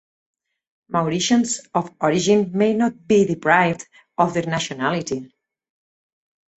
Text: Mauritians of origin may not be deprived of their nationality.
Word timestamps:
Mauritians 0.91 1.59
of 1.75 1.93
origin 2.01 2.49
may 2.57 2.73
not 2.73 3.07
be 3.07 3.23
deprived 3.23 3.87
of 4.17 4.33
their 4.33 4.47
nationality. 4.47 5.31